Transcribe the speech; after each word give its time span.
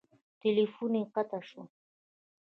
تیلفون 0.39 0.91
یې 0.99 1.03
قطع 1.13 1.41
شو. 1.49 1.61